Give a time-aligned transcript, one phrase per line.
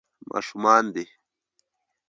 [0.31, 1.05] ماشومان دي.